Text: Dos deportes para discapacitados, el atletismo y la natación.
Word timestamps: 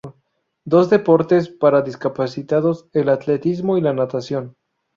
Dos 0.65 0.89
deportes 0.89 1.47
para 1.49 1.83
discapacitados, 1.83 2.89
el 2.91 3.07
atletismo 3.07 3.77
y 3.77 3.81
la 3.81 3.93
natación. 3.93 4.55